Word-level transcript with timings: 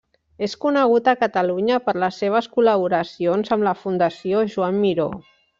És 0.45 0.53
conegut 0.63 1.09
a 1.11 1.13
Catalunya 1.23 1.77
per 1.89 1.95
les 2.05 2.17
seves 2.23 2.49
col·laboracions 2.57 3.55
amb 3.57 3.71
la 3.71 3.77
Fundació 3.85 4.45
Joan 4.57 4.85
Miró. 4.87 5.11